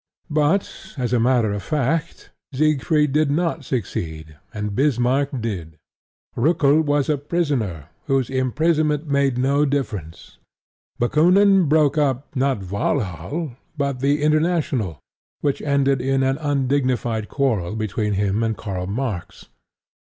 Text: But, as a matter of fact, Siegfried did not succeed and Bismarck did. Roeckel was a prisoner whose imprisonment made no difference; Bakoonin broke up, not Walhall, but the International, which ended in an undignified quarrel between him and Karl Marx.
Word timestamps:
But, 0.31 0.95
as 0.97 1.13
a 1.13 1.19
matter 1.19 1.51
of 1.53 1.61
fact, 1.61 2.31
Siegfried 2.55 3.11
did 3.13 3.29
not 3.29 3.63
succeed 3.63 4.35
and 4.51 4.73
Bismarck 4.73 5.29
did. 5.41 5.77
Roeckel 6.35 6.81
was 6.81 7.07
a 7.07 7.19
prisoner 7.19 7.89
whose 8.07 8.27
imprisonment 8.27 9.05
made 9.05 9.37
no 9.37 9.63
difference; 9.63 10.39
Bakoonin 10.99 11.69
broke 11.69 11.99
up, 11.99 12.35
not 12.35 12.71
Walhall, 12.71 13.51
but 13.77 13.99
the 13.99 14.23
International, 14.23 14.97
which 15.41 15.61
ended 15.61 16.01
in 16.01 16.23
an 16.23 16.39
undignified 16.39 17.29
quarrel 17.29 17.75
between 17.75 18.13
him 18.13 18.41
and 18.41 18.57
Karl 18.57 18.87
Marx. 18.87 19.49